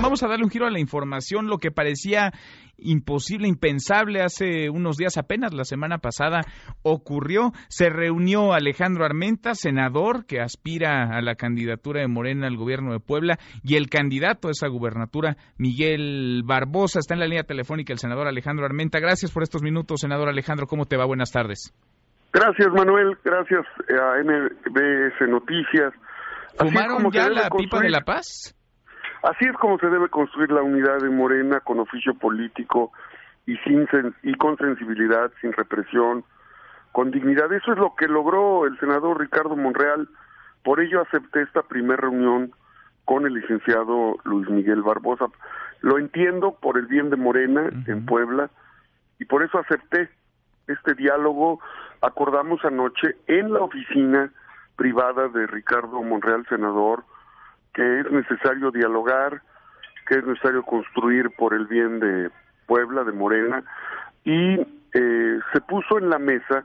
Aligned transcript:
Vamos 0.00 0.22
a 0.22 0.28
darle 0.28 0.44
un 0.44 0.50
giro 0.50 0.66
a 0.66 0.70
la 0.70 0.78
información, 0.78 1.48
lo 1.48 1.58
que 1.58 1.72
parecía 1.72 2.32
imposible, 2.78 3.48
impensable 3.48 4.22
hace 4.22 4.70
unos 4.70 4.96
días 4.96 5.16
apenas, 5.18 5.52
la 5.52 5.64
semana 5.64 5.98
pasada 5.98 6.42
ocurrió. 6.82 7.52
Se 7.68 7.90
reunió 7.90 8.52
Alejandro 8.52 9.04
Armenta, 9.04 9.54
senador 9.54 10.26
que 10.26 10.40
aspira 10.40 11.16
a 11.16 11.22
la 11.22 11.34
candidatura 11.34 12.02
de 12.02 12.08
Morena 12.08 12.46
al 12.46 12.56
gobierno 12.56 12.92
de 12.92 13.00
Puebla, 13.00 13.38
y 13.64 13.76
el 13.76 13.88
candidato 13.88 14.46
a 14.46 14.52
esa 14.52 14.68
gubernatura, 14.68 15.36
Miguel 15.58 16.42
Barbosa. 16.44 17.00
Está 17.00 17.14
en 17.14 17.20
la 17.20 17.26
línea 17.26 17.44
telefónica 17.44 17.92
el 17.92 17.98
senador 17.98 18.28
Alejandro 18.28 18.64
Armenta. 18.64 19.00
Gracias 19.00 19.32
por 19.32 19.42
estos 19.42 19.62
minutos, 19.62 20.00
senador 20.00 20.28
Alejandro. 20.28 20.66
¿Cómo 20.66 20.84
te 20.84 20.96
va? 20.96 21.04
Buenas 21.04 21.32
tardes. 21.32 21.74
Gracias, 22.32 22.68
Manuel. 22.72 23.16
Gracias 23.24 23.66
a 23.90 24.22
MBS 24.22 25.28
Noticias. 25.28 25.92
¿Fumaron 26.58 27.10
ya 27.10 27.28
la 27.28 27.50
pipa 27.50 27.80
de 27.80 27.90
la 27.90 28.02
paz? 28.02 28.55
Así 29.22 29.44
es 29.44 29.52
como 29.54 29.78
se 29.78 29.88
debe 29.88 30.08
construir 30.08 30.50
la 30.50 30.62
unidad 30.62 30.98
de 30.98 31.10
Morena 31.10 31.60
con 31.60 31.80
oficio 31.80 32.14
político 32.14 32.92
y 33.46 33.56
sin 33.58 33.86
y 34.22 34.34
con 34.34 34.56
sensibilidad, 34.56 35.30
sin 35.40 35.52
represión, 35.52 36.24
con 36.92 37.10
dignidad. 37.10 37.52
Eso 37.52 37.72
es 37.72 37.78
lo 37.78 37.94
que 37.94 38.08
logró 38.08 38.66
el 38.66 38.78
senador 38.78 39.20
Ricardo 39.20 39.56
Monreal. 39.56 40.08
Por 40.64 40.80
ello 40.80 41.02
acepté 41.02 41.42
esta 41.42 41.62
primera 41.62 42.02
reunión 42.02 42.52
con 43.04 43.24
el 43.24 43.34
licenciado 43.34 44.16
Luis 44.24 44.48
Miguel 44.48 44.82
Barbosa. 44.82 45.26
Lo 45.80 45.98
entiendo 45.98 46.56
por 46.60 46.76
el 46.76 46.86
bien 46.86 47.10
de 47.10 47.16
Morena 47.16 47.70
en 47.86 48.04
Puebla 48.04 48.50
y 49.18 49.24
por 49.24 49.42
eso 49.42 49.58
acepté 49.58 50.08
este 50.66 50.94
diálogo. 50.94 51.60
Acordamos 52.02 52.64
anoche 52.64 53.16
en 53.26 53.52
la 53.52 53.60
oficina 53.60 54.32
privada 54.76 55.28
de 55.28 55.46
Ricardo 55.46 56.02
Monreal, 56.02 56.44
senador, 56.48 57.04
que 57.76 58.00
es 58.00 58.10
necesario 58.10 58.70
dialogar, 58.70 59.42
que 60.06 60.14
es 60.14 60.24
necesario 60.24 60.62
construir 60.62 61.30
por 61.36 61.52
el 61.52 61.66
bien 61.66 62.00
de 62.00 62.30
Puebla, 62.64 63.04
de 63.04 63.12
Morena, 63.12 63.62
y 64.24 64.54
eh, 64.94 65.38
se 65.52 65.60
puso 65.60 65.98
en 65.98 66.08
la 66.08 66.18
mesa 66.18 66.64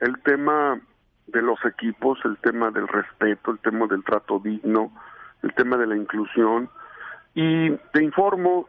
el 0.00 0.20
tema 0.22 0.80
de 1.28 1.42
los 1.42 1.64
equipos, 1.64 2.18
el 2.24 2.36
tema 2.38 2.72
del 2.72 2.88
respeto, 2.88 3.52
el 3.52 3.60
tema 3.60 3.86
del 3.86 4.02
trato 4.02 4.40
digno, 4.40 4.90
el 5.44 5.54
tema 5.54 5.76
de 5.76 5.86
la 5.86 5.96
inclusión, 5.96 6.68
y 7.34 7.70
te 7.92 8.02
informo 8.02 8.68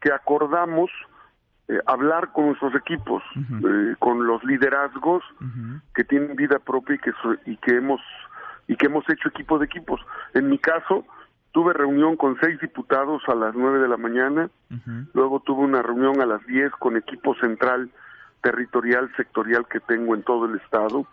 que 0.00 0.12
acordamos 0.12 0.88
eh, 1.66 1.80
hablar 1.86 2.30
con 2.30 2.46
nuestros 2.46 2.76
equipos, 2.76 3.24
eh, 3.36 3.96
con 3.98 4.24
los 4.24 4.44
liderazgos 4.44 5.24
que 5.96 6.04
tienen 6.04 6.36
vida 6.36 6.60
propia 6.60 6.94
y 6.94 6.98
que, 6.98 7.12
y 7.46 7.56
que 7.56 7.76
hemos 7.76 8.00
y 8.66 8.76
que 8.76 8.86
hemos 8.86 9.04
hecho 9.10 9.28
equipo 9.28 9.58
de 9.58 9.66
equipos. 9.66 10.00
En 10.32 10.48
mi 10.48 10.58
caso, 10.58 11.04
Tuve 11.54 11.72
reunión 11.72 12.16
con 12.16 12.36
seis 12.40 12.58
diputados 12.58 13.22
a 13.28 13.34
las 13.36 13.54
nueve 13.54 13.78
de 13.78 13.86
la 13.86 13.96
mañana, 13.96 14.50
luego 15.12 15.38
tuve 15.38 15.62
una 15.62 15.82
reunión 15.82 16.20
a 16.20 16.26
las 16.26 16.44
diez 16.46 16.72
con 16.80 16.96
equipo 16.96 17.36
central 17.36 17.90
territorial, 18.42 19.08
sectorial 19.16 19.64
que 19.68 19.78
tengo 19.78 20.16
en 20.16 20.24
todo 20.24 20.46
el 20.46 20.56
estado, 20.56 21.06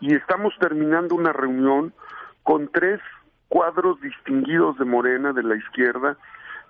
y 0.00 0.12
estamos 0.16 0.52
terminando 0.58 1.14
una 1.14 1.32
reunión 1.32 1.94
con 2.42 2.68
tres 2.72 3.00
cuadros 3.46 4.00
distinguidos 4.00 4.76
de 4.78 4.84
Morena, 4.84 5.32
de 5.32 5.44
la 5.44 5.54
izquierda, 5.54 6.16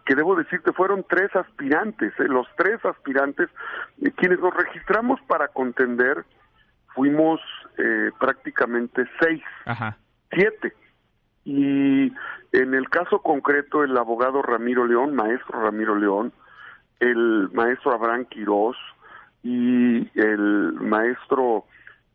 que 0.04 0.14
debo 0.14 0.36
decirte 0.36 0.74
fueron 0.74 1.02
tres 1.08 1.34
aspirantes, 1.34 2.12
¿eh? 2.20 2.28
los 2.28 2.46
tres 2.58 2.84
aspirantes, 2.84 3.48
eh, 4.02 4.10
quienes 4.18 4.38
nos 4.40 4.54
registramos 4.54 5.18
para 5.22 5.48
contender, 5.48 6.26
fuimos 6.94 7.40
eh, 7.78 8.10
prácticamente 8.20 9.08
seis, 9.18 9.42
siete 10.30 10.74
y 11.44 12.12
en 12.52 12.74
el 12.74 12.88
caso 12.88 13.20
concreto, 13.20 13.84
el 13.84 13.96
abogado 13.96 14.42
Ramiro 14.42 14.86
León, 14.86 15.14
maestro 15.14 15.60
Ramiro 15.62 15.96
León, 15.96 16.32
el 17.00 17.50
maestro 17.52 17.92
Abraham 17.92 18.24
Quirós 18.26 18.76
y 19.42 20.08
el 20.18 20.72
maestro 20.74 21.64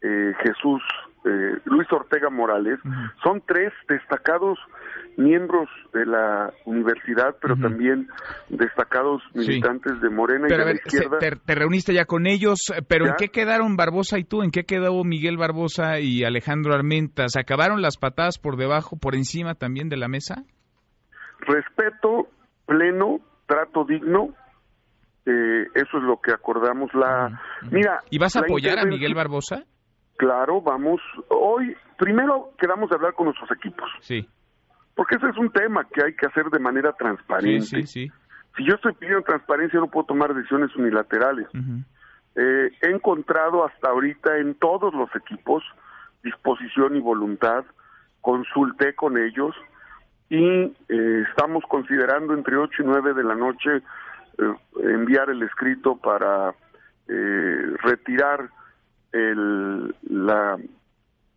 eh, 0.02 0.34
Jesús 0.42 0.81
eh, 1.26 1.58
Luis 1.66 1.92
Ortega 1.92 2.30
Morales, 2.30 2.80
son 3.22 3.44
tres 3.46 3.74
destacados 3.88 4.58
miembros 5.19 5.69
de 5.94 6.06
la 6.06 6.53
universidad, 6.66 7.35
pero 7.41 7.56
también 7.57 8.07
destacados 8.47 9.22
militantes 9.34 10.00
de 10.02 10.09
Morena 10.09 10.47
y 10.47 10.52
de 10.52 10.57
la 10.57 10.72
izquierda. 10.72 11.18
te, 11.19 11.56
reuniste 11.56 11.94
ya 11.94 12.06
con 12.06 12.25
ellos, 12.25 12.72
pero 12.88 13.07
¿en 13.07 13.13
qué 13.18 13.28
quedaron 13.28 13.75
Barbosa 13.75 14.18
y 14.18 14.24
tú? 14.24 14.41
¿En 14.41 14.52
qué 14.52 14.63
quedó 14.63 15.03
Miguel 15.03 15.38
Barbosa 15.38 16.00
y 16.00 16.24
Alejandro 16.24 16.74
Armenta? 16.74 17.28
¿Se 17.28 17.40
acabaron 17.40 17.81
las 17.81 17.97
patadas 17.97 18.40
por 18.40 18.56
debajo, 18.56 18.97
por 18.97 19.16
encima 19.16 19.56
también 19.56 19.90
de 19.90 19.97
la 19.97 20.07
mesa? 20.07 20.44
Respeto 21.41 22.30
pleno, 22.66 23.19
trato 23.46 23.84
digno, 23.84 24.30
eh, 25.25 25.66
eso 25.74 25.97
es 25.97 26.03
lo 26.03 26.22
que 26.22 26.31
acordamos. 26.31 26.94
La, 26.94 27.41
mira, 27.69 28.00
¿y 28.09 28.19
vas 28.19 28.38
a 28.38 28.40
apoyar 28.40 28.80
a 28.80 28.86
Miguel 28.86 29.16
Barbosa? 29.16 29.63
Claro, 30.18 30.62
vamos. 30.62 31.01
Hoy, 31.30 31.75
primero 31.97 32.51
quedamos 32.57 32.90
de 32.90 32.96
hablar 32.96 33.13
con 33.13 33.25
nuestros 33.25 33.50
equipos. 33.51 33.90
Sí. 34.01 34.28
Porque 35.00 35.16
ese 35.16 35.30
es 35.30 35.38
un 35.38 35.50
tema 35.50 35.88
que 35.94 36.04
hay 36.04 36.14
que 36.14 36.26
hacer 36.26 36.50
de 36.50 36.60
manera 36.60 36.92
transparente. 36.92 37.66
Sí, 37.66 37.84
sí, 37.88 38.12
Si 38.58 38.66
yo 38.66 38.76
estoy 38.76 38.92
pidiendo 38.92 39.22
transparencia, 39.22 39.80
no 39.80 39.88
puedo 39.88 40.08
tomar 40.08 40.34
decisiones 40.34 40.76
unilaterales. 40.76 41.48
Eh, 42.36 42.70
he 42.82 42.90
encontrado 42.90 43.66
hasta 43.66 43.92
ahorita 43.92 44.40
en 44.40 44.56
todos 44.56 44.94
los 44.94 45.10
equipos 45.16 45.64
disposición 46.22 46.98
y 46.98 47.00
voluntad. 47.00 47.64
Consulté 48.20 48.94
con 48.94 49.18
ellos 49.18 49.56
y 50.30 50.44
eh, 50.90 51.24
estamos 51.30 51.64
considerando 51.70 52.34
entre 52.34 52.58
8 52.58 52.84
y 52.84 52.86
9 52.86 53.14
de 53.14 53.24
la 53.24 53.36
noche 53.36 53.78
eh, 53.78 54.54
enviar 54.84 55.30
el 55.30 55.42
escrito 55.44 55.96
para 55.96 56.54
retirar 57.08 58.50
el, 59.14 59.96
la, 60.10 60.58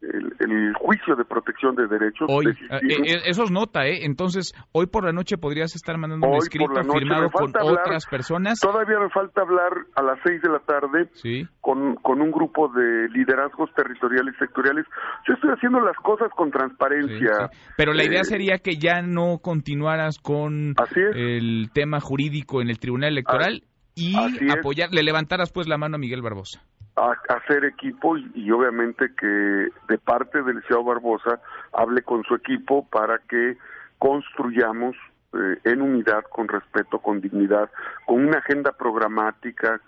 el, 0.03 0.73
juicio 0.75 1.15
de 1.17 1.25
protección 1.25 1.75
de 1.77 1.87
derechos. 1.87 2.29
Hoy, 2.29 2.47
eh, 2.49 2.81
eh, 2.83 3.23
eso 3.27 3.45
es 3.45 3.51
nota, 3.51 3.87
¿eh? 3.87 4.05
Entonces, 4.05 4.53
hoy 4.73 4.87
por 4.87 5.05
la 5.05 5.13
noche 5.13 5.39
podrías 5.39 5.75
estar 5.75 5.97
mandando 5.99 6.27
un 6.29 6.37
escrito 6.37 6.83
firmado 6.93 7.31
con 7.31 7.53
otras 7.63 8.07
personas. 8.07 8.61
Todavía 8.61 8.99
me 8.99 9.11
falta 9.11 9.43
hablar 9.43 9.73
a 9.95 10.03
las 10.03 10.19
seis 10.25 10.43
de 10.43 10.49
la 10.49 10.59
tarde 10.61 11.09
¿Sí? 11.15 11.47
con, 11.61 11.97
con 11.97 12.21
un 12.21 12.31
grupo 12.31 12.69
de 12.69 13.09
liderazgos 13.11 13.71
territoriales 13.75 14.35
sectoriales. 14.39 14.87
Yo 15.27 15.35
estoy 15.35 15.51
haciendo 15.51 15.81
las 15.81 15.97
cosas 15.97 16.29
con 16.37 16.51
transparencia. 16.51 17.51
Pero 17.77 17.93
la 17.93 18.05
idea 18.05 18.23
eh, 18.23 18.25
sería 18.25 18.59
que 18.59 18.77
ya 18.77 19.03
no 19.03 19.39
continuaras 19.39 20.19
con 20.19 20.75
el 21.15 21.71
tema 21.73 22.01
jurídico 22.01 22.61
en 22.61 22.71
el 22.71 22.79
Tribunal 22.79 23.13
Electoral 23.13 23.63
y 23.95 24.17
apoyar, 24.51 24.91
le 24.93 25.03
levantaras 25.03 25.53
pues 25.53 25.69
la 25.69 25.77
mano 25.77 25.97
a 25.97 25.99
Miguel 25.99 26.23
Barbosa 26.23 26.65
a, 26.97 27.17
hacer 27.29 27.65
equipo 27.65 28.17
y, 28.17 28.51
obviamente 28.51 29.15
que 29.19 29.27
de 29.27 29.99
parte 29.99 30.43
del 30.43 30.63
CEO 30.65 30.85
Barbosa 30.85 31.41
hable 31.73 32.03
con 32.03 32.23
su 32.25 32.35
equipo 32.35 32.87
para 32.89 33.19
que 33.29 33.57
construyamos 33.99 34.97
eh, 35.33 35.59
en 35.65 35.81
unidad, 35.81 36.25
con 36.25 36.49
respeto, 36.49 36.99
con 36.99 37.21
dignidad, 37.21 37.71
con 38.07 38.27
una 38.27 38.39
agenda 38.39 38.73
programática. 38.73 39.81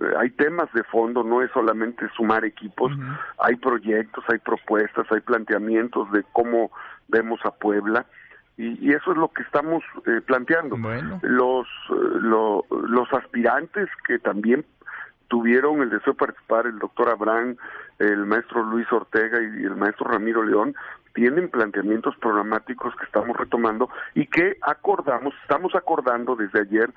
Eh, 0.00 0.04
hay 0.18 0.30
temas 0.30 0.72
de 0.72 0.84
fondo, 0.84 1.22
no 1.22 1.42
es 1.42 1.50
solamente 1.52 2.08
sumar 2.16 2.44
equipos, 2.44 2.92
hay 3.38 3.56
proyectos, 3.56 4.24
hay 4.28 4.38
propuestas, 4.38 5.06
hay 5.10 5.20
planteamientos 5.20 6.10
de 6.12 6.24
cómo 6.32 6.70
vemos 7.08 7.40
a 7.44 7.50
Puebla. 7.50 8.06
Y, 8.56 8.94
eso 8.94 9.12
es 9.12 9.18
lo 9.18 9.28
que 9.28 9.42
estamos 9.42 9.84
eh, 10.06 10.22
planteando. 10.24 10.78
Los, 11.20 11.68
los 11.90 13.12
aspirantes 13.12 13.90
que 14.06 14.18
también 14.18 14.64
tuvieron 15.28 15.82
el 15.82 15.90
deseo 15.90 16.12
de 16.12 16.18
participar 16.18 16.66
el 16.66 16.78
doctor 16.78 17.10
Abraham, 17.10 17.56
el 17.98 18.26
maestro 18.26 18.62
Luis 18.62 18.86
Ortega 18.92 19.38
y 19.40 19.64
el 19.64 19.76
maestro 19.76 20.10
Ramiro 20.10 20.42
León, 20.42 20.74
tienen 21.14 21.48
planteamientos 21.48 22.14
programáticos 22.20 22.94
que 22.96 23.06
estamos 23.06 23.36
retomando 23.36 23.88
y 24.14 24.26
que 24.26 24.56
acordamos, 24.62 25.34
estamos 25.42 25.74
acordando 25.74 26.36
desde 26.36 26.60
ayer 26.60 26.92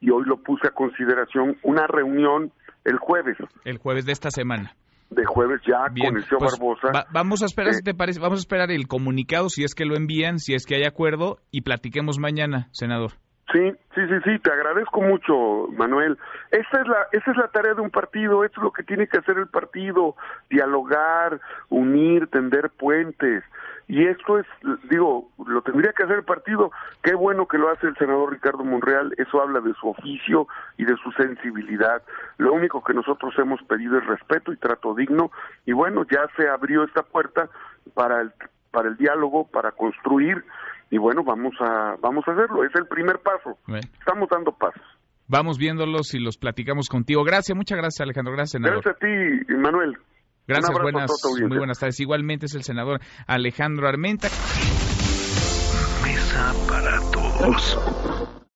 y 0.00 0.10
hoy 0.10 0.24
lo 0.26 0.36
puse 0.36 0.68
a 0.68 0.70
consideración 0.70 1.56
una 1.62 1.86
reunión 1.86 2.52
el 2.84 2.98
jueves. 2.98 3.38
El 3.64 3.78
jueves 3.78 4.04
de 4.04 4.12
esta 4.12 4.30
semana. 4.30 4.76
De 5.10 5.24
jueves 5.24 5.60
ya 5.66 5.86
con 5.88 6.16
el 6.16 6.24
señor 6.24 6.40
pues, 6.40 6.58
Barbosa. 6.58 7.06
vamos 7.12 7.42
a 7.42 7.46
esperar, 7.46 7.72
si 7.72 7.82
te 7.82 7.94
parece, 7.94 8.20
vamos 8.20 8.40
a 8.40 8.42
esperar 8.42 8.70
el 8.70 8.86
comunicado, 8.86 9.48
si 9.48 9.64
es 9.64 9.74
que 9.74 9.84
lo 9.84 9.96
envían, 9.96 10.38
si 10.38 10.54
es 10.54 10.66
que 10.66 10.76
hay 10.76 10.84
acuerdo, 10.84 11.38
y 11.50 11.62
platiquemos 11.62 12.18
mañana, 12.18 12.68
senador. 12.72 13.12
Sí, 13.54 13.72
sí, 13.94 14.00
sí, 14.08 14.14
sí, 14.24 14.38
te 14.40 14.50
agradezco 14.50 15.00
mucho, 15.00 15.68
Manuel. 15.76 16.18
Esa 16.50 16.80
es 16.80 16.88
la, 16.88 17.06
esa 17.12 17.30
es 17.30 17.36
la 17.36 17.46
tarea 17.46 17.74
de 17.74 17.82
un 17.82 17.90
partido, 17.90 18.42
esto 18.42 18.58
es 18.58 18.64
lo 18.64 18.72
que 18.72 18.82
tiene 18.82 19.06
que 19.06 19.18
hacer 19.18 19.38
el 19.38 19.46
partido, 19.46 20.16
dialogar, 20.50 21.40
unir, 21.68 22.26
tender 22.26 22.70
puentes. 22.70 23.44
Y 23.86 24.06
esto 24.06 24.40
es, 24.40 24.46
digo, 24.90 25.30
lo 25.46 25.62
tendría 25.62 25.92
que 25.92 26.02
hacer 26.02 26.16
el 26.16 26.24
partido. 26.24 26.72
Qué 27.00 27.14
bueno 27.14 27.46
que 27.46 27.58
lo 27.58 27.70
hace 27.70 27.86
el 27.86 27.96
senador 27.96 28.32
Ricardo 28.32 28.64
Monreal, 28.64 29.14
eso 29.18 29.40
habla 29.40 29.60
de 29.60 29.74
su 29.74 29.88
oficio 29.88 30.48
y 30.76 30.84
de 30.84 30.96
su 30.96 31.12
sensibilidad. 31.12 32.02
Lo 32.38 32.54
único 32.54 32.82
que 32.82 32.92
nosotros 32.92 33.38
hemos 33.38 33.62
pedido 33.62 33.98
es 33.98 34.06
respeto 34.06 34.52
y 34.52 34.56
trato 34.56 34.96
digno. 34.96 35.30
Y 35.64 35.74
bueno, 35.74 36.04
ya 36.10 36.26
se 36.36 36.48
abrió 36.48 36.82
esta 36.82 37.04
puerta 37.04 37.48
para 37.94 38.20
el, 38.22 38.32
para 38.72 38.88
el 38.88 38.96
diálogo, 38.96 39.46
para 39.46 39.70
construir 39.70 40.44
y 40.94 40.98
bueno, 40.98 41.24
vamos 41.24 41.54
a, 41.58 41.96
vamos 42.00 42.22
a 42.28 42.30
hacerlo. 42.30 42.62
Es 42.62 42.70
el 42.76 42.86
primer 42.86 43.18
paso. 43.18 43.58
Estamos 43.98 44.28
dando 44.30 44.52
pasos. 44.52 44.80
Vamos 45.26 45.58
viéndolos 45.58 46.14
y 46.14 46.20
los 46.20 46.38
platicamos 46.38 46.88
contigo. 46.88 47.24
Gracias, 47.24 47.56
muchas 47.56 47.78
gracias 47.78 48.00
Alejandro. 48.02 48.32
Gracias, 48.32 48.62
senador. 48.62 48.80
Gracias 48.84 48.94
a 48.94 48.98
ti, 49.00 49.54
Manuel. 49.56 49.98
Gracias, 50.46 50.78
buenas, 50.80 51.10
muy 51.48 51.58
buenas 51.58 51.80
tardes. 51.80 51.98
Igualmente 51.98 52.46
es 52.46 52.54
el 52.54 52.62
senador 52.62 53.00
Alejandro 53.26 53.88
Armenta. 53.88 54.28
Mesa 56.04 56.54
para 56.68 57.00
todos. 57.10 58.03